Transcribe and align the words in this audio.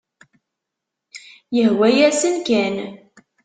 Yehwa-yasen 1.57 2.35
kan. 2.47 2.75